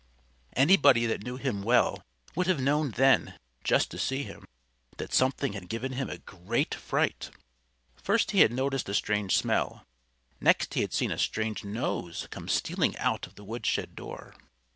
Anybody 0.55 1.05
that 1.05 1.21
knew 1.21 1.35
him 1.37 1.61
well 1.61 2.01
would 2.33 2.47
have 2.47 2.59
known 2.59 2.89
then 2.89 3.37
just 3.63 3.91
to 3.91 3.99
see 3.99 4.23
him 4.23 4.45
that 4.97 5.13
something 5.13 5.53
had 5.53 5.69
given 5.69 5.91
him 5.91 6.09
a 6.09 6.17
great 6.17 6.73
fright. 6.73 7.29
First 8.01 8.31
he 8.31 8.39
had 8.39 8.51
noticed 8.51 8.89
a 8.89 8.95
strange 8.95 9.37
smell. 9.37 9.83
Next 10.39 10.73
he 10.73 10.81
had 10.81 10.91
seen 10.91 11.11
a 11.11 11.19
strange 11.19 11.63
nose 11.63 12.27
come 12.31 12.47
stealing 12.49 12.97
out 12.97 13.27
of 13.27 13.35
the 13.35 13.43
woodshed 13.45 13.95
door. 13.95 14.33